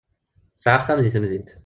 Tesɛa 0.57 0.75
axxam 0.77 0.99
deg 0.99 1.11
temdint. 1.13 1.49